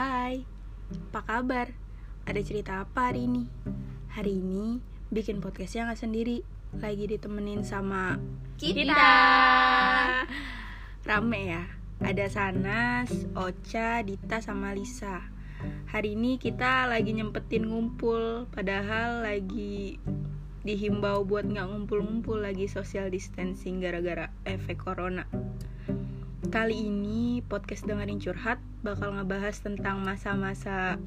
[0.00, 0.48] Hai,
[1.12, 1.76] apa kabar?
[2.24, 3.44] Ada cerita apa hari ini?
[4.16, 4.80] Hari ini
[5.12, 6.40] bikin podcastnya nggak sendiri,
[6.80, 8.16] lagi ditemenin sama
[8.56, 8.96] Kita.
[11.04, 11.68] Rame ya,
[12.00, 15.20] ada Sanas, Ocha, Dita, sama Lisa
[15.92, 20.00] Hari ini kita lagi nyempetin ngumpul, padahal lagi
[20.64, 25.28] dihimbau buat nggak ngumpul-ngumpul lagi social distancing gara-gara efek corona
[26.50, 30.98] Kali ini podcast dengerin curhat bakal ngebahas tentang masa-masa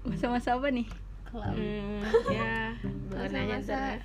[0.00, 0.88] masa-masa apa nih?
[1.28, 2.00] Hmm,
[2.32, 2.72] ya,
[3.12, 3.98] Masa-masa ntar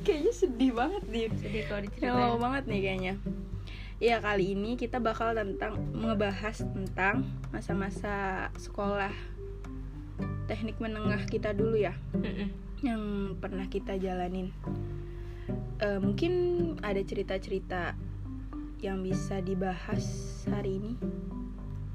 [0.00, 1.26] Kayaknya sedih banget nih.
[1.34, 2.14] sedih kalau Ya, diceritain.
[2.16, 3.14] lama banget nih kayaknya.
[3.98, 9.10] Ya kali ini kita bakal tentang ngebahas tentang masa-masa sekolah
[10.46, 11.92] teknik menengah kita dulu ya
[12.80, 14.54] yang pernah kita jalanin.
[15.82, 16.32] Eh, mungkin
[16.80, 17.98] ada cerita-cerita
[18.82, 20.06] yang bisa dibahas
[20.46, 20.92] hari ini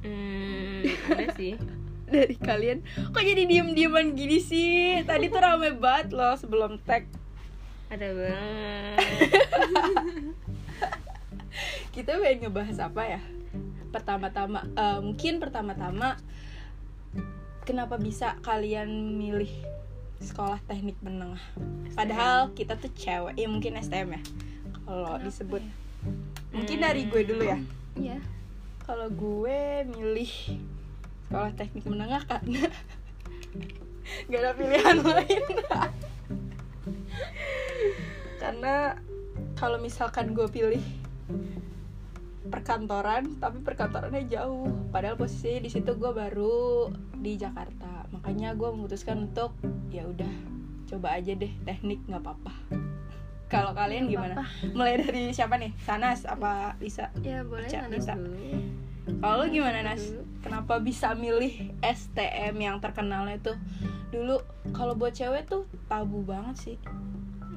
[0.04, 0.84] Hmm,
[1.16, 1.56] ada sih.
[2.12, 2.84] dari kalian.
[3.16, 5.00] Kok jadi diem-dieman gini sih?
[5.08, 7.08] Tadi tuh rame banget loh sebelum tag.
[7.88, 9.00] Ada banget.
[11.94, 13.22] kita pengen ngebahas apa ya
[13.94, 16.18] pertama-tama eh, mungkin pertama-tama
[17.70, 19.54] kenapa bisa kalian milih
[20.18, 21.42] sekolah teknik menengah
[21.94, 24.22] padahal kita tuh cewek ya mungkin STM ya
[24.90, 25.62] kalau disebut
[26.54, 27.60] mungkin dari gue dulu ya.
[27.94, 28.18] Iya.
[28.84, 30.60] kalau gue milih
[31.30, 32.68] sekolah teknik menengah karena
[34.30, 35.44] gak ada pilihan lain.
[38.38, 39.00] Karena
[39.56, 40.84] kalau misalkan gue pilih
[42.52, 44.68] perkantoran tapi perkantorannya jauh.
[44.92, 48.06] Padahal posisinya di situ gue baru di Jakarta.
[48.12, 49.56] Makanya gue memutuskan untuk
[49.90, 50.54] ya udah
[50.94, 52.93] coba aja deh teknik nggak apa-apa
[53.54, 54.36] kalau kalian Nggak gimana
[54.74, 58.14] mulai dari siapa nih Sanas apa Lisa Ya boleh Baca, Nanas bisa.
[58.18, 58.38] dulu.
[59.20, 60.04] kalau lu gimana Nas?
[60.42, 63.56] Kenapa bisa milih STM yang terkenalnya tuh
[64.10, 66.78] dulu kalau buat cewek tuh tabu banget sih.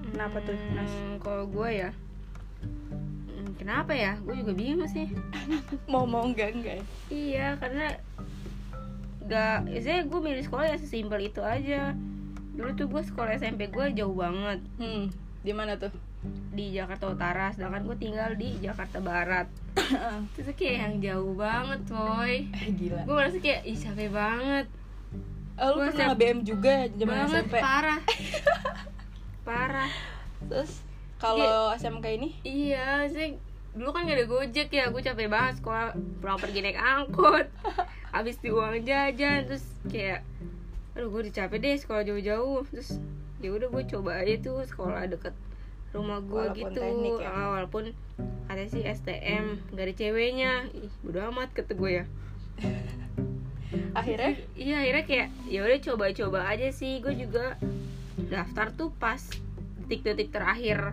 [0.07, 0.87] Kenapa tuh, Nas?
[0.87, 1.91] Hmm, Kalau gue ya,
[2.63, 4.17] hmm, kenapa ya?
[4.23, 5.11] Gue juga bingung sih.
[5.93, 6.85] Mau mau enggak enggak ya?
[7.11, 7.87] Iya, karena
[9.27, 11.93] gak, saya gue milih sekolah ya sesimpel itu aja.
[12.55, 15.11] Dulu tuh gue sekolah SMP gue jauh banget Hmm,
[15.47, 15.95] di mana tuh?
[16.27, 19.47] di Jakarta Utara, sedangkan gue tinggal di Jakarta Barat.
[20.35, 22.51] Terus kayak yang jauh banget, boy.
[22.51, 23.07] Eh gila.
[23.07, 24.67] Gue merasa kayak ih capek banget.
[25.57, 27.57] Oh, lu Gua pernah siap- juga ya zaman banget SMP.
[27.63, 28.01] parah.
[29.47, 29.91] parah.
[30.51, 30.73] Terus
[31.17, 33.39] kalau SMK ini Iya, sih
[33.77, 37.45] dulu kan gak ada gojek ya, gue capek banget sekolah pulang pergi naik angkot,
[38.17, 40.25] habis di uang jajan, terus kayak,
[40.97, 42.97] aduh gue udah capek deh sekolah jauh-jauh, terus
[43.41, 45.35] ya udah gue coba aja tuh sekolah deket
[45.93, 47.31] rumah gue gitu, teknik ya.
[47.33, 47.97] Ah, walaupun
[48.53, 52.05] ada sih STM, gak ada ceweknya, ih bodo amat kata gue ya.
[53.99, 54.37] akhirnya?
[54.57, 57.57] Iya akhirnya kayak ya udah coba-coba aja sih, gue juga
[58.29, 59.21] daftar tuh pas
[59.85, 60.93] detik-detik terakhir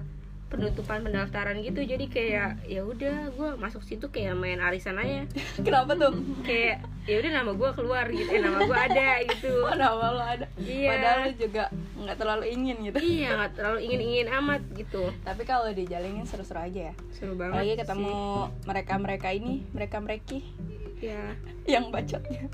[0.54, 5.26] penutupan pendaftaran gitu jadi kayak ya udah gue masuk situ kayak main arisan aja
[5.66, 6.14] kenapa tuh?
[6.46, 10.22] kayak ya udah nama gue keluar gitu eh, nama gue ada gitu Oh, nama lo
[10.22, 10.46] ada.
[10.56, 10.90] Iya.
[10.94, 11.64] Padahal lu juga
[11.98, 12.98] nggak terlalu ingin gitu.
[13.00, 16.94] iya nggak terlalu ingin ingin amat gitu Tapi kalau dijalinin seru-seru aja ya.
[17.12, 18.16] seru banget Lagi ketemu
[18.64, 21.10] mereka-mereka ini, mereka-mereki sih.
[21.10, 22.48] ya yang bacotnya.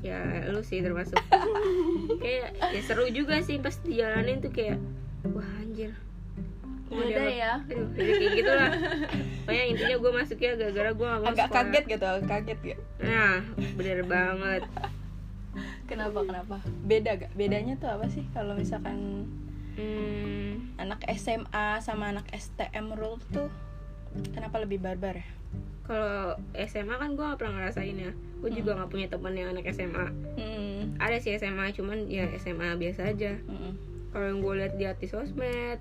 [0.00, 1.14] ya lu sih termasuk
[2.22, 4.76] kayak ya seru juga sih pas dijalanin tuh kayak
[5.30, 5.94] wah anjir
[6.94, 7.52] Beda dianggap- ya.
[7.58, 8.70] aduh jadi kayak gitu lah
[9.42, 11.50] pokoknya intinya gue masuknya gara-gara gue Agak sekolah.
[11.64, 12.76] kaget gitu, kaget ya.
[13.00, 13.34] nah
[13.74, 14.62] bener banget
[15.84, 16.56] Kenapa kenapa?
[16.82, 17.32] Beda gak?
[17.34, 19.28] Bedanya tuh apa sih kalau misalkan
[19.76, 23.52] hmm, anak SMA sama anak STM rule tuh
[24.30, 25.28] kenapa lebih barbar ya?
[25.82, 26.32] kalau
[26.62, 30.08] SMA kan gue gak pernah ngerasain ya gue juga gak punya teman yang anak SMA
[30.32, 30.96] Hmm.
[30.96, 33.72] ada sih SMA cuman ya SMA biasa aja hmm.
[34.08, 35.78] kalau yang gue lihat lihat di sosmed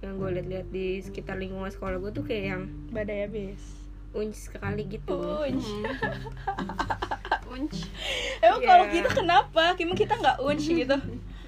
[0.00, 3.62] yang gue lihat-lihat di sekitar lingkungan sekolah gue tuh kayak yang Badai habis.
[4.10, 5.68] unc sekali gitu Unch.
[7.50, 7.78] Unch.
[8.44, 8.66] Emang Iya.
[8.66, 9.62] kalau kita kenapa?
[9.74, 10.96] Emang kita nggak unch gitu?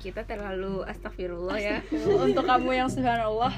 [0.01, 1.85] kita terlalu astagfirullah ya
[2.17, 3.53] Untuk kamu yang subhanallah.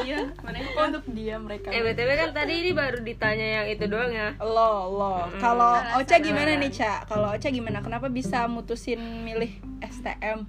[0.00, 1.68] Iya, mana Untuk dia mereka.
[1.68, 5.28] eh btw kan tadi ini baru ditanya yang itu doang ya Lo, lo.
[5.28, 5.36] Hmm.
[5.36, 7.04] Kalau Ocha gimana nih, Ca?
[7.04, 7.84] Kalau Ocha gimana?
[7.84, 9.52] Kenapa bisa mutusin milih
[9.82, 10.48] STM?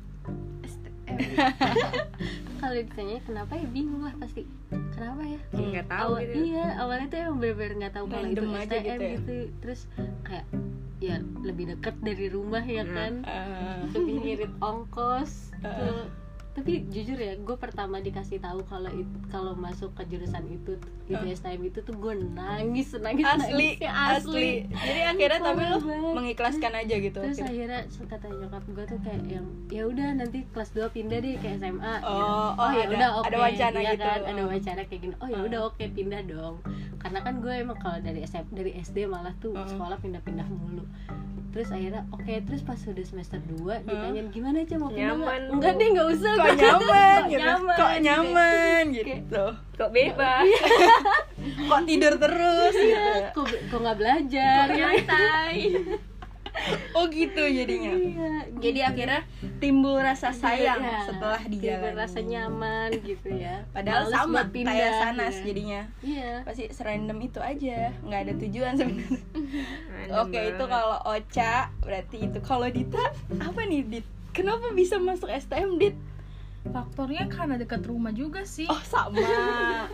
[0.64, 1.20] STM.
[2.58, 4.42] Kalau ditanya kenapa ya bingung lah pasti.
[4.92, 5.40] Kenapa ya?
[5.48, 8.58] Kayak nggak tahu Awal- gitu Iya, awalnya tuh emang bener-bener nggak tahu kalau itu STM
[8.58, 9.46] gitu gitu, ya?
[9.60, 9.82] Terus
[10.22, 10.46] kayak
[10.98, 12.92] ya lebih dekat dari rumah ya Hmm.
[12.92, 13.14] kan.
[13.24, 15.32] Eh, Lebih ngirit ongkos.
[15.58, 15.70] Eh.
[15.72, 16.06] Tuh.
[16.54, 18.90] tapi jujur ya gue pertama dikasih tahu kalau
[19.30, 20.74] kalau masuk ke jurusan itu
[21.10, 21.24] Hmm.
[21.30, 25.78] STM itu tuh gue nangis nangis asli, nangisnya asli jadi akhirnya tapi lo
[26.14, 27.80] mengikhlaskan aja gitu terus akhirnya.
[27.88, 31.96] kata nyokap gue tuh kayak yang ya udah nanti kelas 2 pindah deh ke SMA
[32.02, 34.04] Oh, oh, ya ada- udah oke ada wacana Iya gitu.
[34.04, 35.48] kan ada wacana kayak gini oh ya Hmm.
[35.48, 36.56] udah oke pindah dong
[36.98, 39.64] karena kan gue emang kalau dari SM, dari SD malah tuh Hmm.
[39.66, 40.84] sekolah pindah-pindah mulu
[41.50, 43.82] terus akhirnya oke terus pas udah semester 2 Hmm.
[43.84, 45.54] ditanyain gimana aja mau pindah Nyaman nggak?
[45.54, 48.04] enggak deh nggak usah kok nyaman gitu nyaman kok gitu.
[48.04, 50.46] nyaman gitu kok bebas
[51.70, 53.14] kok tidur terus gitu.
[53.34, 54.64] kok kok nggak belajar?
[54.74, 55.58] Nyantai?
[56.98, 57.94] Oh gitu jadinya.
[57.94, 58.90] Iya, jadi gitu.
[58.90, 59.22] akhirnya
[59.62, 63.56] timbul rasa sayang Iya, setelah di timbul jalan rasa nyaman gitu ya.
[63.72, 65.46] Padahal Males sama pindah, kayak sanas gitu.
[65.54, 65.82] jadinya.
[66.02, 66.32] Iya.
[66.44, 69.22] Pasti serandom itu aja nggak ada tujuan sebenarnya.
[70.26, 72.38] Oke itu kalau Ocha berarti itu.
[72.42, 74.06] Kalau Dita apa nih Dit?
[74.34, 75.96] Kenapa bisa masuk STM Dit
[76.70, 78.66] faktornya karena dekat rumah juga sih.
[78.66, 79.20] Oh sama.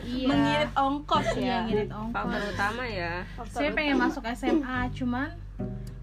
[0.04, 0.28] Iya.
[0.28, 3.14] mengirit ongkos Iya, ya ngirit faktor ongkos utama ya.
[3.48, 5.30] Saya pengen masuk SMA cuman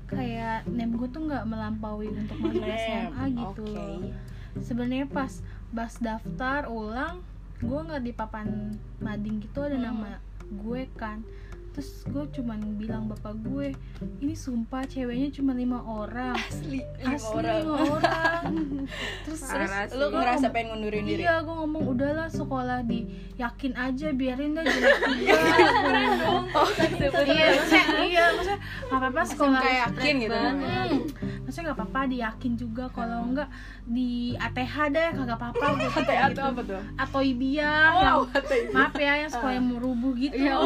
[0.06, 3.62] kayak nem gue tuh nggak melampaui untuk masuk SMA gitu.
[3.64, 4.10] loh
[4.58, 5.30] sebenarnya pas
[5.70, 7.22] pas daftar ulang
[7.60, 9.86] gue nggak di papan mading gitu ada Hmm.
[9.86, 11.22] nama gue kan
[11.70, 13.70] terus gue cuman bilang bapak gue
[14.18, 16.34] ini sumpah ceweknya cuma lima orang.
[16.34, 18.42] Asli lima asli orang lima orang.
[19.24, 21.22] terus terus lu ngerasa pengen ngundurin diri?
[21.22, 23.06] Iya, gue ngomong udahlah sekolah di
[23.38, 25.38] yakin aja biarin dah jelek juga.
[26.58, 26.68] oh,
[27.30, 28.58] iya, maksudnya iya, maksudnya
[28.90, 30.36] nggak apa-apa sekolah yakin gitu.
[30.36, 30.98] Hmm,
[31.50, 33.50] maksudnya nggak apa-apa diyakin juga kalau enggak
[33.84, 36.40] di ATH deh kagak apa-apa gue ATA gitu.
[36.40, 36.82] apa tuh?
[36.94, 38.56] Atau Ibia yang oh ATA.
[38.70, 40.38] maaf ya yang sekolah yang mau rubuh gitu.
[40.38, 40.54] Ya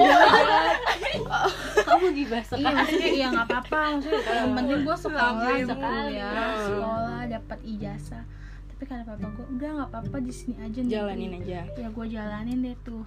[1.81, 2.69] kamu gibah Iya sekali.
[2.71, 3.81] maksudnya iya nggak apa-apa.
[3.97, 6.13] Maksudnya yang penting gue sekolah Sekali, gitu sekali.
[6.15, 8.25] ya sekolah dapat ijazah.
[8.69, 11.61] Tapi kata papa gue udah nggak apa-apa di sini aja nih." jalanin aja.
[11.71, 13.03] Ya gue jalanin deh tuh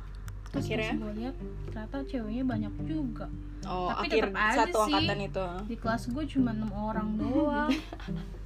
[0.49, 0.89] terus Akhirnya?
[0.89, 1.35] pas gue lihat
[1.67, 3.27] ternyata ceweknya banyak juga.
[3.63, 4.93] Oh Tapi akhir tetep aja satu sih.
[4.93, 5.45] angkatan itu.
[5.65, 7.71] Di kelas gue cuma enam orang doang.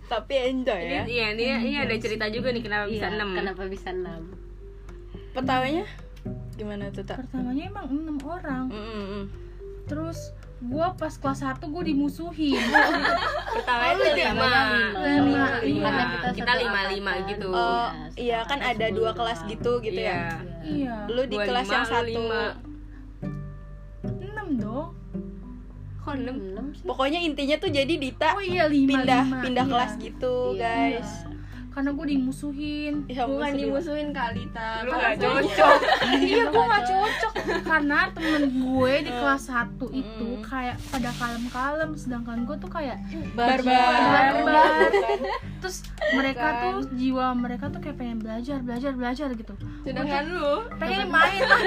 [0.03, 1.03] Tapi enjoy ini ya?
[1.05, 3.29] iya ini ini ada cerita juga nih kenapa bisa Iya, enam?
[3.31, 4.21] kenapa bisa enam?
[5.31, 5.85] Pertamanya?
[6.53, 7.23] Gimana tuh tak?
[7.23, 8.65] Pertamanya emang enam orang.
[8.67, 9.23] Mm, mm, mm.
[9.83, 12.53] terus gue pas kelas 1 gue dimusuhin.
[13.51, 14.53] Pertama itu lima.
[14.93, 15.45] lima.
[15.59, 17.49] Lima, Karena kita lima lima gitu.
[17.49, 20.13] Oh Iya, iya kan ada dua 10 kelas gitu gitu Iya.
[20.13, 20.29] ya?
[20.61, 20.95] Iya.
[21.07, 22.05] Lu di kelas lima, yang satu?
[22.07, 22.41] lima.
[24.21, 24.89] enam dong.
[25.99, 26.35] Kok enam?
[26.35, 29.37] Enam sih pokoknya intinya tuh jadi Dita oh iya lima pindah lima.
[29.41, 29.71] pindah Iya.
[29.71, 30.61] kelas gitu Iya.
[30.63, 31.09] guys
[31.71, 32.93] karena gue dimusuhin.
[33.07, 35.79] Ya, bukan dimusuhin kali ta lu gak cocok.
[36.19, 37.33] iya gue gak cocok.
[37.63, 40.43] karena temen gue di kelas 1 itu Mm.
[40.43, 42.97] kayak pada kalem-kalem sedangkan gue tuh kayak
[43.31, 43.63] barbar.
[43.63, 44.89] Barbar.
[45.61, 46.61] terus mereka Kan.
[46.81, 49.53] tuh jiwa mereka tuh kayak pengen belajar belajar belajar gitu.
[49.81, 50.51] Sedangkan lu
[50.81, 51.39] pengen main.
[51.41, 51.59] Lah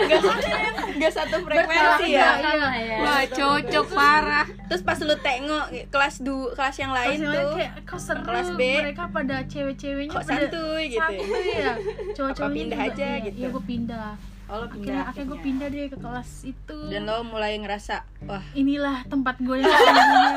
[0.90, 2.38] nggak satu frekuensi ya?
[2.40, 2.96] lah ya.
[3.00, 4.46] Wah cocok parah.
[4.66, 7.56] Terus pas lu tengok kelas du kelas yang lain tuh
[7.86, 8.60] kelas B.
[8.80, 9.46] mereka pada
[9.94, 11.06] cewek-ceweknya kok santuy gitu ya?
[11.06, 11.72] santuy ya.
[12.16, 13.36] Cowok-cowoknya pindah juga, aja iya, gitu?
[13.38, 14.10] iya gue pindah.
[14.44, 16.78] Oh lo akhirnya akhirnya gue pindah deh ke kelas itu.
[16.92, 17.94] Dan lo mulai ngerasa
[18.28, 18.44] wah.
[18.52, 19.72] Inilah tempat gue yang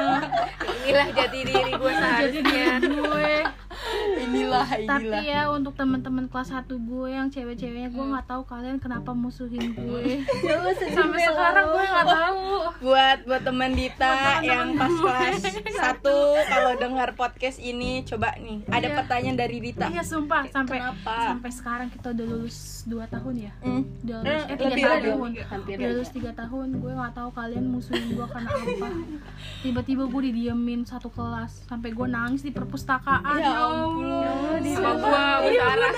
[0.88, 3.32] inilah jati diri gue seharusnya diri gue
[4.28, 5.22] inilah tapi inilah.
[5.24, 10.24] ya untuk teman-teman kelas 1 gue yang cewek-ceweknya gue nggak tahu kalian kenapa musuhin gue.
[10.90, 12.44] Sampai sekarang gue nggak tahu.
[12.80, 15.42] Buat buat teman Dita Buat yang pas kelas
[15.80, 16.18] satu.
[16.44, 18.96] kalau dengar podcast ini coba nih ada Iya.
[18.98, 19.88] pertanyaan dari Dita.
[19.88, 21.16] Iya sumpah sampai Kenapa?
[21.28, 23.52] sampai sekarang kita udah lulus 2 tahun ya?
[23.60, 23.84] Hmm.
[24.00, 25.32] udah Eh, lulus eh tiga lebih tahun.
[25.68, 28.88] udah lulus tiga tahun gue nggak tahu kalian musuhin gue karena apa.
[29.60, 34.62] Tiba-tiba gue didiemin satu kelas sampai gue nangis di perpustakaan Ya ampun.
[34.68, 35.10] sama
[35.42, 35.92] gue berdarah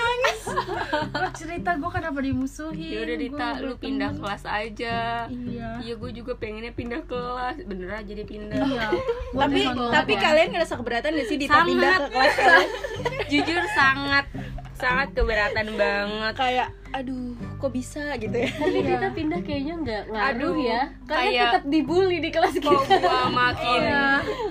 [1.10, 2.90] Gue cerita gue kenapa dimusuhin.
[2.90, 4.22] Ya udah Dita Gua lu pindah temen.
[4.22, 4.98] kelas aja.
[5.28, 5.70] Iya.
[5.80, 7.56] Iya gue juga pengennya pindah kelas.
[7.64, 8.60] Beneran jadi pindah.
[8.60, 8.88] Iya.
[9.32, 9.60] Tapi
[9.92, 10.22] tapi ya.
[10.22, 11.68] kalian ngerasa keberatan gak sih Dita Sangat.
[11.68, 12.70] pindah ke kelas kalian?
[13.32, 14.26] Jujur sangat.
[14.74, 16.34] Sangat keberatan banget.
[16.34, 18.50] Kayak aduh kok bisa gitu ya?
[18.50, 18.90] Tapi Iya.
[18.90, 20.82] kita pindah kayaknya nggak ngaruh Aduh, ya.
[21.06, 22.98] Karena kayak- tetap dibully di kelas kok kita.
[22.98, 24.06] Gua makin Iya.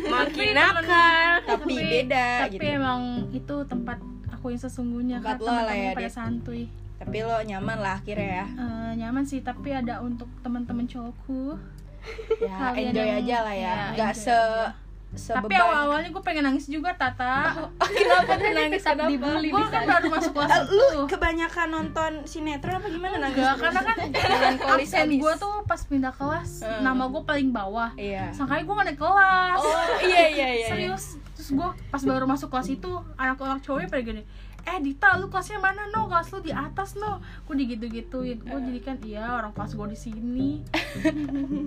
[0.06, 1.27] makin nakal
[1.70, 2.64] tapi beda tapi gitu.
[2.74, 3.98] emang itu tempat
[4.28, 6.62] aku yang sesungguhnya Tempat lo lah ya, pada santuy.
[6.96, 8.46] Tapi lo nyaman lah akhirnya ya.
[8.48, 11.58] Eh, nyaman sih tapi ada untuk teman-teman cowokku.
[12.40, 13.68] Ya Kalian enjoy yang- aja lah ya.
[13.68, 14.70] ya, nggak se aja.
[15.18, 17.52] Sebeban tapi awal-awalnya gue pengen nangis juga Tata.
[17.98, 19.10] Kenapa tuh nangis kenapa?
[19.10, 23.52] dibully gue kan baru masuk kelas Eh, lu kebanyakan nonton sinetron apa gimana nangis Enggak,
[23.52, 23.62] terus?
[23.64, 23.96] karena kan
[24.72, 26.82] absen gue tuh pas pindah kelas Hmm.
[26.82, 27.90] nama gue paling bawah.
[27.94, 28.30] Iya.
[28.30, 29.58] Sangkanya gue gak naik kelas.
[29.58, 29.68] Oh
[30.00, 30.68] iya iya iya iya.
[30.68, 31.04] serius.
[31.32, 34.22] Terus gue pas baru masuk kelas itu anak-anak cowoknya pada gini
[34.68, 35.88] eh Dita lu kelasnya mana?
[35.88, 37.24] No kelas lu di atas no.
[37.48, 38.44] Gue digitu-gituin.
[38.44, 40.50] Gue jadi kan iya orang kelas gue di sini.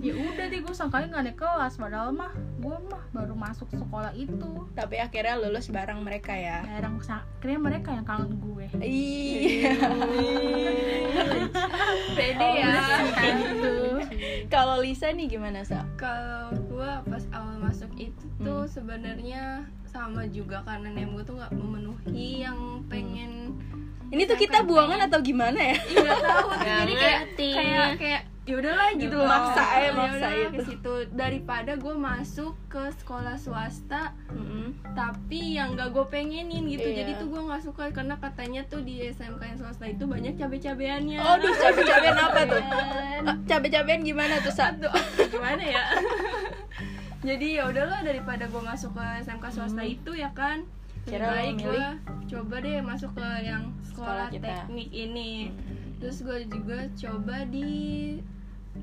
[0.02, 1.74] Ya udah deh gue sangkanya nggak naik kelas.
[1.78, 2.32] Padahal mah
[2.62, 4.66] gue mah baru masuk sekolah itu.
[4.74, 6.62] Tapi akhirnya lulus bareng mereka ya.
[6.62, 6.98] ya orang
[7.42, 8.66] kira mereka yang kangen gue.
[8.78, 9.74] Iya.
[12.16, 12.74] pede ya.
[14.52, 15.80] Kalau Lisa nih gimana, Sa?
[15.96, 21.52] kalau gua pas awal masuk itu tuh sebenarnya sama juga karena nem gue tuh nggak
[21.52, 23.56] memenuhi yang pengen
[24.12, 25.76] Ini tuh kita buangan atau gimana ya?
[25.80, 26.48] nggak tahu.
[26.60, 29.24] Jadi kayak kayak kayak ya udahlah gitu loh.
[29.24, 30.52] Maksa ya, Ya maksa itu.
[30.52, 30.92] ke situ.
[31.16, 34.12] Daripada gue masuk ke sekolah swasta
[34.92, 36.84] tapi yang gak gue pengenin gitu.
[36.84, 36.96] Iya.
[37.00, 41.16] jadi tuh gue nggak suka karena katanya tuh di SMK yang swasta itu banyak cabe-cabeannya.
[41.16, 42.60] Oh, duh, cabe-cabean apa tuh?
[43.24, 44.68] Ah, Cabe-cabean gimana tuh, Sa?
[44.68, 44.92] Aduh,
[45.24, 45.80] gimana ya
[47.22, 50.66] jadi ya udahlah daripada gue masuk ke SMK swasta itu ya kan
[51.02, 51.84] lebih Kira baik gue
[52.30, 54.46] coba deh masuk ke yang Sekolah sekolah, kita.
[54.66, 55.50] teknik ini
[55.98, 57.70] terus gue juga coba di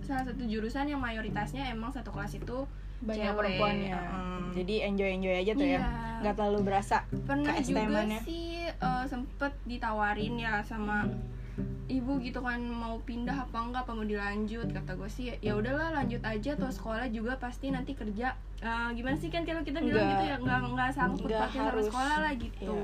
[0.04, 2.64] salah satu jurusan yang mayoritasnya emang satu kelas itu
[3.00, 3.38] Banyak cewek.
[3.40, 3.96] perempuannya.
[3.96, 4.44] Mm.
[4.60, 5.80] Jadi enjoy-enjoy aja tuh ya.
[5.80, 5.84] Iya.
[6.20, 11.08] Nggak terlalu berasa pernah juga sih eh, sempet ditawarin ya sama
[11.90, 15.90] ibu gitu kan mau pindah apa enggak apa mau dilanjut kata gue sih ya udahlah
[15.92, 18.38] lanjut aja atau sekolah juga pasti nanti kerja.
[18.60, 20.14] Eh, gimana sih kan kalau kita bilang Enggak.
[20.14, 21.86] gitu ya nggak nggak Nggak pakai sama harus.
[21.90, 22.76] sekolah lah gitu.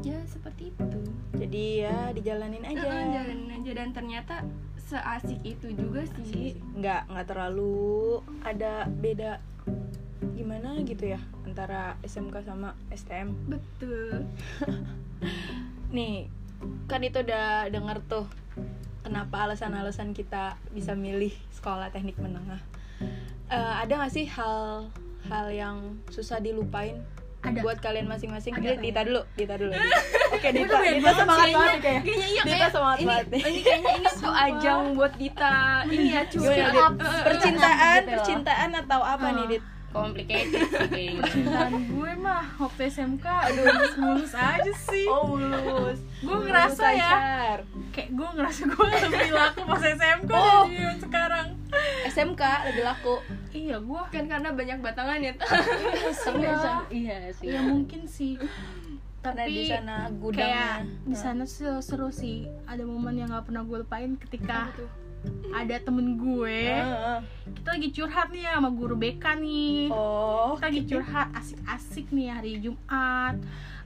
[0.00, 1.00] Ya seperti itu.
[1.36, 2.80] Jadi ya dijalanin aja.
[2.80, 3.70] Heeh, jalanin aja.
[3.76, 4.34] Dan ternyata
[4.80, 6.56] seasik itu juga sih.
[6.72, 9.42] Nggak nggak terlalu ada beda
[10.32, 14.24] gimana gitu ya antara SMK sama STM betul.
[15.96, 16.30] Nih
[16.84, 18.26] kan itu udah denger tuh
[19.02, 22.60] kenapa alasan-alasan kita bisa milih sekolah teknik menengah.
[23.48, 24.88] Eh, ada gak sih hal
[25.24, 25.76] hal yang
[26.08, 26.98] susah dilupain
[27.40, 27.58] Ada.
[27.60, 28.54] buat kalian masing-masing?
[28.54, 28.74] Ada.
[28.74, 29.74] Eh, Dita dulu Dita dulu.
[30.34, 33.26] Oke Dita Dita semangat banget kayaknya kayaknya iya Dita kayak semangat ini, banget.
[33.26, 35.56] nih ini kayaknya ini tuh ajang buat Dita.
[35.84, 36.46] Ini ya cuy?
[36.48, 36.70] Eh,
[37.22, 38.16] percintaan Gitu loh.
[38.16, 41.68] percintaan atau apa nih Dit complicated sih kayaknya.
[41.86, 43.64] Gue mah waktu SMK aduh
[43.96, 45.06] mulus aja sih.
[45.06, 46.00] Oh mulus.
[46.18, 47.12] Gue ngerasa ya
[47.92, 50.64] kayak gue ngerasa gue lebih laku pas SMK Oh.
[50.64, 51.46] dari sekarang.
[52.04, 53.14] SMK lebih laku.
[53.52, 55.32] Iya gue kan karena banyak batangan ya.
[56.90, 57.46] Iya iya sih.
[57.48, 58.40] Iya mungkin sih.
[59.22, 60.70] Karena tapi di sana kayak gudangnya.
[61.06, 62.48] di sana sih seru sih.
[62.66, 64.72] Ada momen yang nggak pernah gue lupain ketika
[65.50, 66.60] ada temen gue.
[66.66, 67.18] Heeh.
[67.52, 69.86] kita lagi curhat nih ya sama guru BK nih.
[69.88, 73.36] Oh kita lagi curhat asik-asik nih hari Jumat.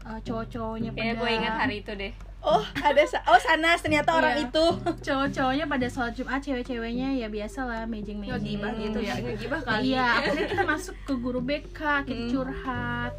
[0.03, 2.13] Eh, cowok-cowoknya pada gue ingat hari itu deh.
[2.41, 4.47] Oh ada sa- oh sana ternyata orang Iya.
[4.47, 4.65] itu.
[5.07, 9.91] Cowok-cowoknya pada sholat Jumat cewek-ceweknya ya biasa lah mejeng-mejeng ngegibah gitu ya ngegibah kali.
[9.91, 11.75] Iya akhirnya kita masuk ke guru BK
[12.05, 12.31] kita Hmm.
[12.31, 13.13] curhat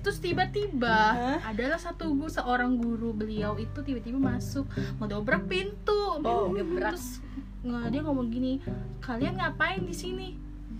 [0.00, 1.38] terus tiba-tiba Hah?
[1.50, 6.20] adalah satu guru seorang guru beliau itu tiba-tiba masuk ngedobrak pintu.
[6.20, 6.52] Oh.
[6.52, 7.20] terus
[7.60, 8.60] nge- dia ngomong gini
[9.00, 10.28] kalian ngapain di sini?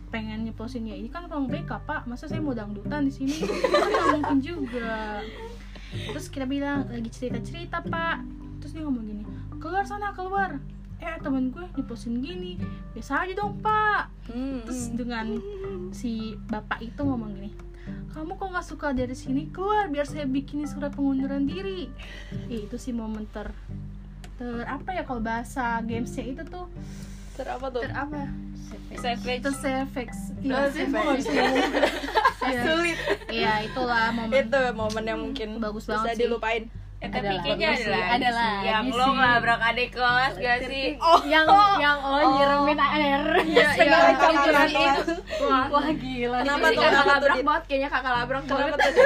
[0.08, 2.06] Pengen nyeplosin ya ini kan ruang BK pak.
[2.06, 3.34] Masa saya mau dangdutan di sini?
[3.42, 5.18] Kan nggak mungkin juga.
[5.90, 8.22] Terus kita bilang lagi cerita cerita pak.
[8.62, 9.24] Terus dia ngomong gini
[9.58, 10.60] keluar sana keluar.
[11.02, 12.56] Eh temen gue nyeplosin gini
[12.94, 14.06] biasa aja dong pak.
[14.30, 15.34] Hmm, terus dengan
[15.90, 17.50] si bapak itu ngomong gini
[18.14, 19.50] kamu kok nggak suka dari sini?
[19.50, 21.90] Keluar biar saya bikinin surat pengunduran diri.
[22.46, 23.50] Itu sih momen ter
[24.34, 26.66] ter apa ya kalau bahasa gamesnya itu tuh?
[27.34, 27.82] Ter apa tuh?
[27.82, 28.30] Ter apa?
[28.94, 31.26] Savage ter savage iya sih, savage.
[31.26, 31.32] bisa.
[32.44, 32.60] Iya.
[32.68, 32.98] sulit.
[33.32, 36.20] Iya itulah momen itu momen yang mungkin Bagus bisa banget sih.
[36.28, 36.62] dilupain
[37.04, 37.34] eh, tapi
[38.14, 38.52] Adalah.
[38.64, 40.96] yang lo ngelabrak adik kelas gak sih?
[40.96, 41.20] Oh.
[41.28, 41.46] Yang
[41.80, 43.22] yang lo nyiramin air.
[43.44, 44.92] Iya, segala iya, campuran iya.
[44.94, 46.38] itu Wah, wah gila.
[46.40, 46.82] Kenapa tuh?
[46.84, 48.96] kakak labrak banget kayaknya kakak labrak banget Dit?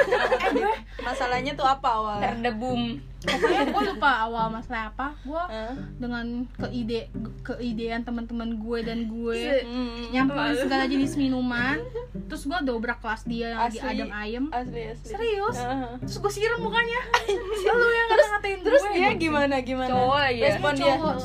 [1.03, 2.31] masalahnya tuh apa awalnya?
[2.35, 2.79] Terdebum
[3.21, 5.11] pokoknya gue lupa awal masalah apa.
[5.21, 5.75] Gue Hah?
[5.95, 7.11] dengan keide
[7.41, 11.83] keidean teman-teman gue dan gue Hmm, nyampurin segala jenis minuman
[12.25, 13.89] terus gue dobrak kelas dia yang lagi Asli.
[13.91, 14.45] adem ayem.
[14.49, 15.07] Asli asli.
[15.09, 15.57] Serius?
[15.57, 15.91] Heeh.
[15.99, 17.01] terus gue siram mukanya.
[17.67, 19.89] Lalu yang terus ngatain terus gue dia gimana gimana?
[19.89, 20.45] Cowok lagi ya?
[20.47, 20.85] respon dia.
[20.89, 21.15] Cowok.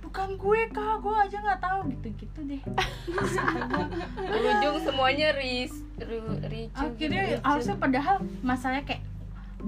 [0.00, 0.94] bukan gue kak.
[0.98, 1.80] Gue aja nggak tahu.
[1.90, 2.60] Gitu gitu deh.
[4.28, 7.40] Berujung semuanya ris ru- ricu akhirnya gitu.
[7.42, 9.02] harusnya padahal masalahnya kayak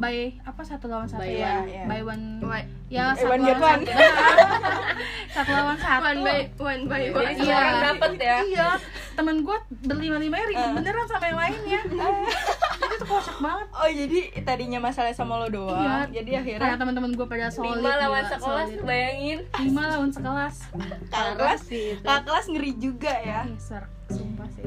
[0.00, 1.60] by apa satu lawan satu By ya?
[1.60, 1.84] one, iya.
[1.84, 2.62] by one Why?
[2.88, 3.42] ya Eh, satu one.
[3.44, 3.82] lawan one.
[3.84, 3.92] satu.
[5.30, 6.02] Satu lawan satu.
[6.02, 7.22] One by one by one.
[7.22, 7.44] jadi Iya.
[7.46, 8.36] semua orang dapet ya.
[8.42, 8.68] Iya.
[9.12, 11.80] Temen gue berlima limanya ribet beneran sama yang lainnya
[12.80, 13.66] jadi tuh kocak banget.
[13.70, 15.78] Oh jadi tadinya masalah sama lo doang.
[15.78, 15.98] Iya.
[16.10, 18.82] jadi karena akhirnya teman-teman gue pada solid lima lawan gila, sekelas solid.
[18.82, 19.38] bayangin.
[19.60, 20.54] Lima lawan sekelas.
[21.06, 21.62] Kakak kelas
[22.00, 23.40] kakak kelas ngeri juga ya.
[23.54, 24.64] Ser sumpah sih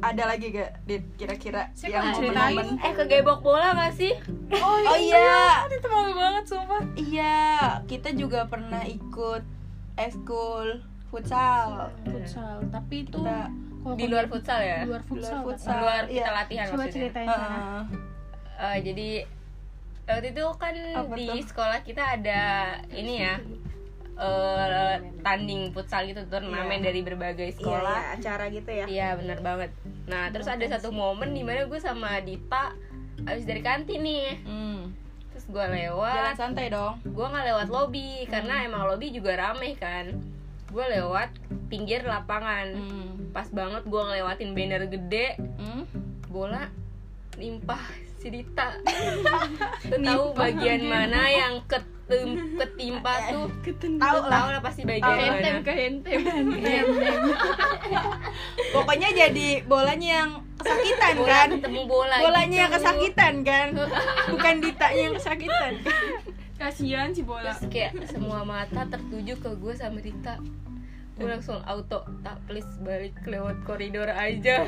[0.00, 1.02] ada lagi gak Dit?
[1.14, 4.12] Kira-kira yang kalau ceritain, Eh kegebok bola gak sih?
[4.52, 5.64] oh iya.
[5.66, 6.82] itu malu banget sumpah.
[6.94, 7.38] Iya.
[7.84, 9.42] Kita juga pernah ikut
[9.96, 11.90] eskul futsal.
[12.02, 13.48] Futsal tapi itu kita
[13.94, 14.80] Di luar futsal ya?
[14.80, 15.70] di luar di futsal, luar futsal.
[15.70, 16.26] Di luar kita Iya.
[16.32, 16.94] latihan coba maksudnya.
[16.96, 17.82] ceritain sana Heeh.
[18.54, 19.08] Eh, Jadi
[20.04, 21.44] waktu itu kan Apa di tuh?
[21.44, 22.42] sekolah kita ada
[22.90, 23.34] ini ya
[24.14, 26.86] eh tanding futsal gitu turnamen Iya.
[26.86, 29.70] dari berbagai Iya, sekolah iya, acara gitu ya Iya bener banget.
[30.06, 32.74] Nah terus ada satu momen di mana gue sama Dita
[33.24, 34.38] abis dari kantin nih.
[34.42, 34.80] Hmm.
[35.34, 39.74] Terus gue jalan lewat, santai dong gue nggak lewat lobby karena emang lobby juga rame
[39.74, 40.14] kan.
[40.70, 41.34] Gue lewat
[41.66, 42.70] pinggir lapangan.
[42.70, 43.34] hmm.
[43.34, 45.82] Pas banget gue ngelewatin banner gede, Hmm?
[46.30, 46.70] bola
[47.34, 47.82] nimpah
[48.24, 48.68] si Dita.
[50.08, 53.48] Tahu bagian mana yang ketim ketimpa tuh?
[54.00, 55.64] tahu lah tahu lah pasti bagian mana.
[55.64, 56.20] kehentem
[58.76, 62.16] pokoknya jadi bolanya yang kesakitan Bola kan ketemu bola.
[62.20, 62.80] bolanya yang gitu.
[62.84, 63.68] kesakitan kan
[64.36, 65.72] bukan ditanya yang kesakitan
[66.60, 70.36] kasihan si bola terus kayak semua mata tertuju ke gue sama Rita
[71.14, 74.66] gue langsung auto tak please balik lewat koridor aja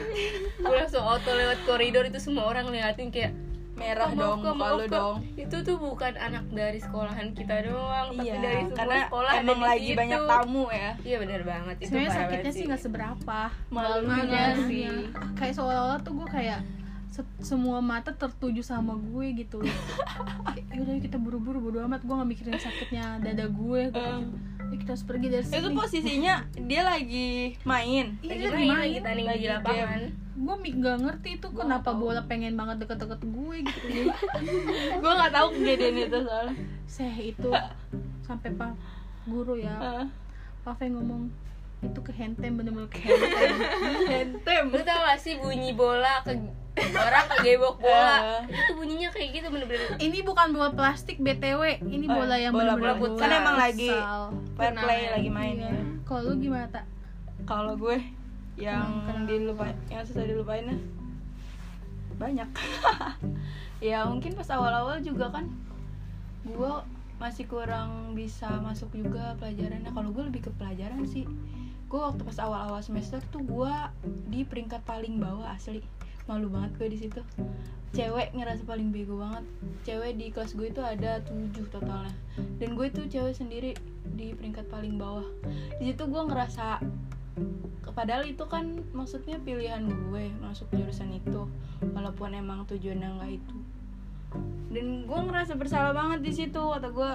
[0.62, 3.34] gue langsung auto lewat koridor itu semua orang liatin kayak
[3.76, 5.16] merah "Kok dong kok kalau kok?" dong.
[5.36, 9.60] itu tuh bukan anak dari sekolahan kita doang tapi iya dari semua karena sekolah emang
[9.60, 10.00] lagi situ.
[10.00, 10.90] banyak tamu ya.
[11.04, 13.40] Iya bener banget itu sebenarnya sakitnya sih nggak seberapa.
[13.68, 14.88] Malunya Malunya sih?
[15.36, 16.60] kayak seolah-olah tuh gue kayak
[17.38, 19.60] semua mata tertuju sama gue gitu.
[20.72, 24.24] Yaudah kita buru-buru bodo amat gue gak mikirin sakitnya dada gue gue pikir,
[24.66, 25.74] "Yuk kita harus pergi dari itu sini.
[25.74, 27.28] posisinya dia lagi
[27.62, 28.18] main.
[28.18, 28.66] Lagi Iya, main.
[28.66, 28.80] main.
[28.82, 30.00] lagi tanding Lagi lapangan.
[30.36, 33.88] Gue mi- gak ngerti itu kenapa bola pengen banget deket-deket gue gitu.
[35.00, 36.54] Gue nggak tahu kejadian itu soalnya.
[36.84, 37.48] Saya itu.
[38.26, 38.74] Sampai pak
[39.24, 39.72] guru ya.
[39.72, 40.04] Ah,
[40.60, 41.30] Pak Fe ngomong
[41.78, 43.52] itu kehentem bener-bener kehentem.
[44.10, 46.32] Hentem lu tau gak sih bunyi bola ke
[46.76, 48.40] orang kegebok bola?
[48.44, 49.96] Itu bunyinya kayak gitu bener-bener.
[49.96, 53.20] Ini bukan bola plastik btw ini Oh, bola yang bola- bener-bener bola futsal.
[53.22, 53.90] kan emang lagi
[54.54, 55.12] fair play Turnamen.
[55.12, 55.68] lagi main Iya.
[55.68, 55.82] ya.
[56.02, 56.84] Kalau lu gimana tak
[57.44, 57.96] kalau gue
[58.56, 59.26] yang Kenapa?
[59.26, 60.76] dilupain yang susah dilupainnya
[62.14, 62.48] banyak.
[63.78, 65.52] Ya mungkin pas awal-awal juga kan
[66.42, 66.72] gue
[67.16, 69.88] masih kurang bisa masuk juga pelajarannya.
[69.88, 71.28] Kalau gue lebih ke pelajaran sih
[71.86, 73.74] gue waktu pas awal-awal semester tuh gue
[74.26, 75.82] di peringkat paling bawah asli.
[76.26, 77.22] Malu banget gue di situ.
[77.94, 79.46] Cewek ngerasa paling bego banget.
[79.86, 82.10] Cewek di kelas gue itu ada tujuh totalnya.
[82.58, 85.26] Dan gue tuh cewek sendiri di peringkat paling bawah.
[85.78, 86.82] Di situ gue ngerasa
[87.96, 91.48] padahal itu kan maksudnya pilihan gue masuk jurusan itu
[91.96, 93.56] walaupun emang tujuannya nggak itu.
[94.74, 97.10] Dan gue ngerasa bersalah banget di situ atau gue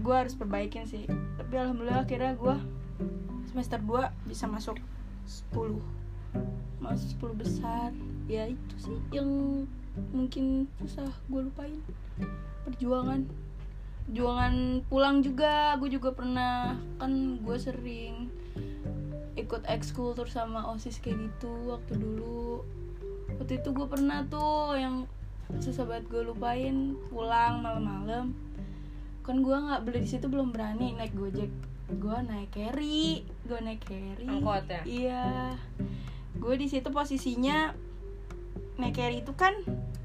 [0.00, 1.06] gue harus perbaikin sih.
[1.38, 2.56] Tapi alhamdulillah akhirnya gue
[3.56, 4.76] semester 2 bisa masuk
[5.24, 5.80] 10
[6.76, 7.88] masuk 10 besar.
[8.28, 9.64] Ya itu sih yang
[10.12, 11.80] mungkin susah gue lupain.
[12.68, 13.24] Perjuangan.
[14.04, 15.72] Perjuangan pulang juga.
[15.80, 18.28] Gue juga pernah kan gue sering
[19.40, 22.60] ikut ekskul terus sama osis kayak gitu waktu dulu.
[23.40, 25.08] Waktu itu gue pernah tuh yang
[25.64, 26.92] susah banget gue lupain.
[27.08, 28.36] Pulang malam-malam.
[29.24, 31.48] Kan gue nggak beli di situ belum berani naik gojek
[31.86, 34.26] gue naik carry gue naik carry.
[34.26, 34.82] Angkot ya?
[34.82, 35.26] iya.
[36.36, 37.72] Gue di situ posisinya
[38.76, 39.54] naik carry itu kan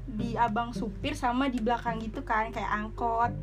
[0.06, 3.34] di abang supir sama di belakang gitu kan kayak angkot.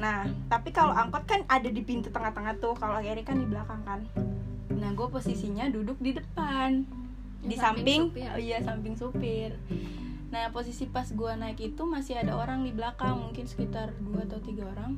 [0.00, 3.84] Nah tapi kalau angkot kan ada di pintu tengah-tengah tuh kalau carry kan di belakang
[3.84, 4.00] kan.
[4.72, 6.88] Nah gue posisinya duduk di depan
[7.44, 9.52] di samping, samping oh iya samping supir.
[10.32, 14.40] Nah posisi pas gue naik itu masih ada orang di belakang mungkin sekitar dua atau
[14.40, 14.96] tiga orang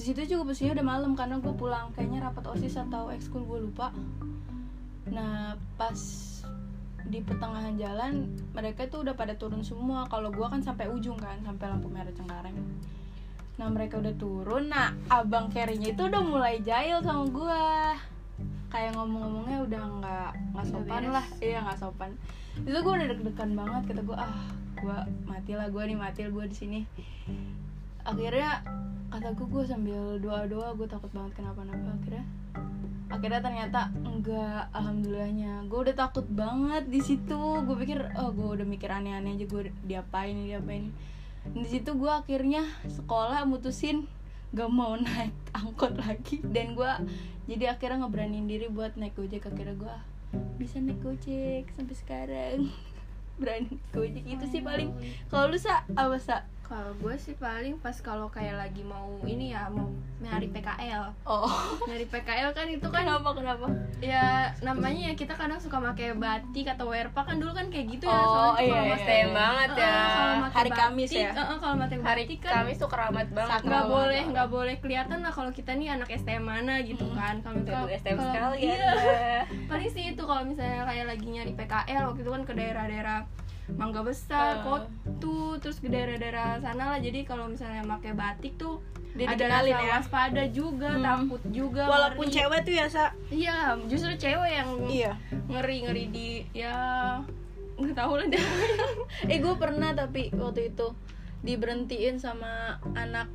[0.00, 1.92] di situ juga posisinya udah malam karena gue pulang.
[1.92, 3.92] Kayaknya rapat osis atau ekskul gue lupa.
[5.12, 6.00] Nah pas
[7.04, 10.08] di pertengahan jalan mereka tuh udah pada turun semua.
[10.08, 12.56] Kalau gue kan sampai ujung kan sampai lampu merah Cengkareng.
[13.60, 14.72] Nah mereka udah turun.
[14.72, 17.62] Nah abang carry-nya itu udah mulai jahil sama gue
[18.72, 21.26] kayak ngomong-ngomongnya udah nggak nggak sopan lah.
[21.44, 22.16] Iya nggak sopan.
[22.56, 23.92] Itu gue udah deg-degan banget.
[23.92, 24.48] Kata gue ah
[24.80, 24.96] gue
[25.28, 26.80] mati lah gue nih mati gue di sini
[28.06, 28.64] akhirnya
[29.10, 31.92] kata gue sambil doa doa gue takut banget kenapa-napa.
[32.00, 32.24] Akhirnya
[33.10, 35.66] akhirnya ternyata enggak alhamdulillahnya.
[35.66, 37.40] Gue udah takut banget di situ.
[37.66, 40.88] Gue pikir oh gue udah mikir aneh-aneh aja gue diapain diapain
[41.40, 44.04] di situ gue akhirnya sekolah mutusin
[44.52, 46.42] gak mau naik angkot lagi.
[46.44, 46.92] Dan gue
[47.50, 49.46] jadi akhirnya ngeberaniin diri buat naik gojek.
[49.46, 49.96] Akhirnya gue
[50.60, 52.58] bisa naik gojek sampai sekarang.
[53.40, 54.24] Berani gojek.
[54.26, 54.94] Itu sih paling
[55.32, 59.50] kalau lu sa apa sa Kalau gue sih paling pas kalau kayak lagi mau ini
[59.50, 59.90] ya mau
[60.22, 61.02] nyari PKL.
[61.26, 61.50] oh
[61.82, 63.66] Nyari PKL kan itu kan kenapa kenapa
[63.98, 68.06] ya namanya ya kita kadang suka pakai batik atau werpa kan dulu kan kayak gitu
[68.06, 68.14] ya.
[68.14, 69.94] Oh, soalnya iya, kalau iya, STM banget ya.
[70.40, 71.30] Pakai Hari Kamis batik, ya?
[71.30, 74.74] eh, eh, kalau pakai hari batik kan Kamis tuh keramat banget nggak boleh nggak boleh
[74.78, 78.58] kelihatan lah kalau kita nih anak STM mana gitu kan kalau kalau- STM kalau- sekali
[78.62, 79.40] ya iya.
[79.66, 83.18] paling sih itu kalau misalnya kayak lagi nyari PKL waktu itu kan ke daerah-daerah
[83.70, 84.62] Mangga Besar, Ah.
[84.62, 86.98] Kotu, terus ke daerah-daerah sana lah.
[86.98, 89.78] Jadi kalau misalnya pakai batik tuh Dia ada rasa ya?
[89.96, 91.02] waspada juga, Hmm.
[91.02, 91.82] takut juga.
[91.84, 92.36] walaupun ngeri.
[92.36, 95.12] cewek tuh ya sa Iya, justru cewek yang iya
[95.46, 96.74] ngeri-ngeri di ya
[97.74, 98.38] nggak tahu lah deh.
[99.32, 100.94] eh gue pernah tapi waktu itu
[101.40, 103.26] diberhentiin sama anak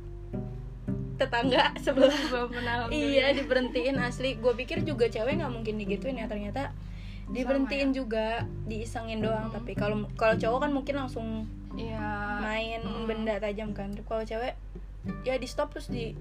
[1.16, 6.26] tetangga sebelah Belum pernah iya diberhentiin asli gue pikir juga cewek nggak mungkin digituin ya
[6.26, 6.72] ternyata
[7.26, 11.28] diberhentiin juga diisengin doang tapi kalau kalau cowok kan mungkin langsung
[11.76, 12.00] Iya.
[12.40, 13.92] main benda tajam kan.
[13.92, 14.56] Kalau cewek
[15.22, 16.16] ya di stop terus di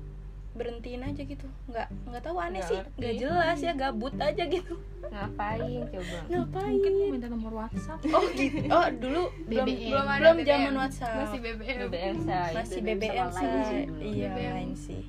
[0.55, 1.47] berhentiin aja gitu.
[1.71, 2.79] Nggak nggak tahu aneh Nggak sih.
[2.99, 4.75] Nggak jelas ya gabut aja gitu.
[5.05, 6.17] Ngapain coba?
[6.27, 6.71] Ngapain?
[6.75, 7.99] Mungkin mau minta nomor WhatsApp.
[8.11, 8.67] Oh gitu.
[8.71, 9.91] Oh dulu belum BBM.
[9.91, 10.47] belum, ada belum BBM.
[10.51, 11.15] zaman WhatsApp.
[11.23, 11.77] Masih BBM.
[11.87, 13.47] BBM say masih BBM sih.
[13.63, 15.03] say iya lain sih.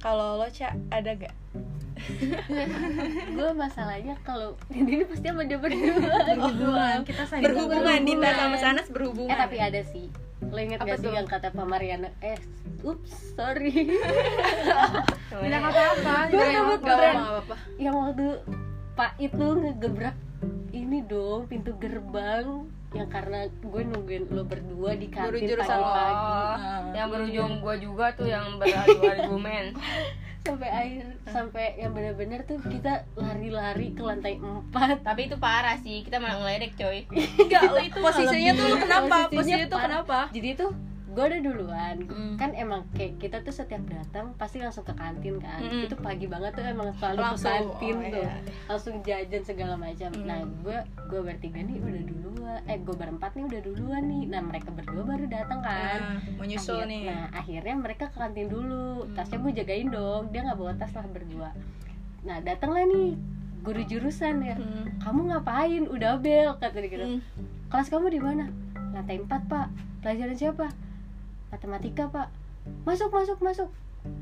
[0.00, 1.32] Kalau lo cak ada gak
[3.36, 5.96] gue masalahnya kalau ini pasti sama dia berdua.
[6.36, 6.96] Berhubungan.
[7.04, 8.34] Kita saling berhubungan Dita berhubungan.
[8.38, 9.32] sama Sanas berhubungan.
[9.32, 10.06] eh tapi ada sih.
[10.44, 12.08] Lo inget Apa gak sih yang kata Pak Mariana?
[12.20, 12.36] Eh
[12.84, 13.72] ups sorry.
[15.32, 16.14] Tidak apa-apa.
[16.28, 16.92] Gue tidak rambut apa-apa.
[16.92, 17.54] Gak apa-apa.
[17.80, 18.26] Yang waktu
[18.94, 20.16] Pak itu ngegebrak
[20.74, 27.58] ini dong pintu gerbang yang karena gue nungguin lo berdua di kantin pagi-pagi yang berujung
[27.58, 29.74] gua juga tuh yang berargumen
[30.44, 36.04] sampai akhir sampai yang bener-bener tuh kita lari-lari ke lantai 4 tapi itu parah sih
[36.04, 37.08] kita malah ngeledek coy.
[37.48, 39.16] Enggak posisinya tuh kenapa?
[39.32, 40.18] Posisinya posisinya tuh kenapa?
[40.36, 40.70] Jadi tuh
[41.06, 42.34] gue udah duluan Mm.
[42.34, 45.84] kan emang kayak kita tuh setiap datang pasti langsung ke kantin kan Mm.
[45.84, 48.34] itu pagi banget tuh emang selalu Langsung, ke kantin oh, tuh iya.
[48.66, 50.24] langsung jajan segala macam Mm.
[50.24, 52.32] nah gue gue bertiga nih udah duluan
[52.64, 56.44] eh gue berempat nih udah duluan nih nah mereka berdua baru datang kan Nah, mau
[56.44, 60.56] nyusul Akhir- nih Nah akhirnya mereka ke kantin dulu Tasnya gue jagain dong Dia nggak
[60.56, 61.52] bawa tas lah berdua
[62.22, 63.12] Nah datanglah nih
[63.60, 64.88] Guru jurusan ya Hmm.
[64.98, 65.84] Kamu ngapain?
[65.86, 67.20] Udah bel Kata dia gitu Hmm.
[67.66, 68.44] Kelas kamu di mana?
[68.90, 69.66] Lantai 4 pak
[70.00, 70.66] Pelajaran siapa?
[71.54, 72.34] Matematika pak.
[72.82, 73.70] Masuk masuk masuk.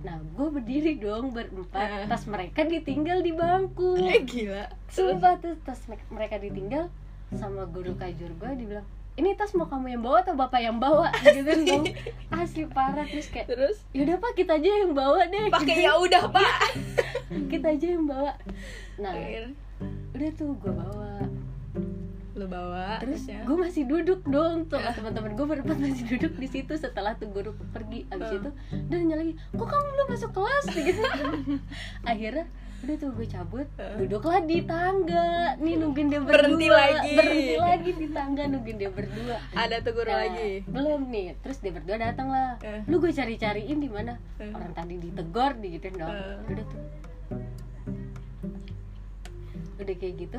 [0.04, 2.04] Nah gue berdiri dong berempat.
[2.04, 2.06] Eh.
[2.12, 3.96] Tas mereka ditinggal di bangku.
[4.12, 4.68] Eh gila.
[4.92, 6.92] Sumpah tuh tas me- mereka ditinggal
[7.32, 11.12] Sama guru kajur gue dibilang ini tas mau kamu yang bawa atau bapak yang bawa?
[11.36, 11.84] Gitu dong
[12.32, 13.84] asli parah terus kayak terus?
[13.92, 15.52] Yaudah pak kita aja yang bawa deh.
[15.52, 16.72] Pakai ya udah pak.
[17.52, 18.32] Kita aja yang bawa.
[18.96, 19.12] Nah
[20.16, 21.28] udah tuh gue bawa
[22.32, 23.42] lu bawa terus ya.
[23.42, 27.52] gue masih duduk dong tuh teman-teman gue berempat masih duduk di situ setelah tuh guru
[27.68, 28.38] pergi abis Hmm.
[28.38, 28.50] itu.
[28.82, 30.64] Dan nanya lagi kok kamu belum masuk kelas?
[30.70, 31.02] Gitu.
[32.08, 32.46] Akhirnya
[32.82, 35.28] udah tuh gue cabut duduklah di tangga.
[35.56, 36.34] Nih nungguin dia berdua.
[36.34, 37.12] Berhenti lagi.
[37.14, 39.36] berhenti lagi di tangga nungguin dia berdua.
[39.52, 40.50] Ada tuh guru Nah, lagi.
[40.66, 41.36] belum nih.
[41.38, 42.80] Terus dia berdua datang lah Eh.
[42.82, 44.16] lu gue cari cariin di mana?
[44.36, 44.50] Eh.
[44.50, 46.10] orang tadi ditegor digituin dong.
[46.10, 46.36] Eh.
[46.48, 46.82] udah tuh.
[49.78, 50.38] Udah kayak gitu